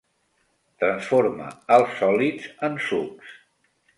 Transforma 0.83 1.51
els 1.77 1.93
sòlids 2.01 2.49
en 2.69 2.81
sucs. 2.89 3.37